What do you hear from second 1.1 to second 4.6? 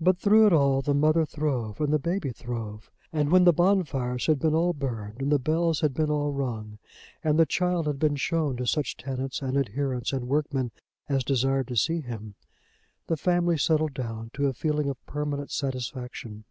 throve and the baby throve; and when the bonfires had been